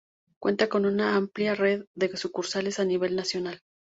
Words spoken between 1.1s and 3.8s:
amplia red de sucursales a nivel nacional.